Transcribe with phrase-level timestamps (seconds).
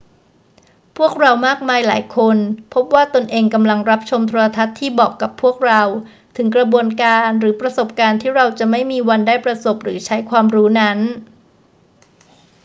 [0.97, 2.37] พวกเรามากมายหลายคน
[2.73, 5.81] พบว่าตนเองกำลังรับชมโทรทัศน์ที่บอกกับพวกเรา
[6.37, 10.99] ถึงกระบวนการหรือประสบการณ์ที่เราจะไม่มีวันได้ประสบหรือใช้ความรู้นั้น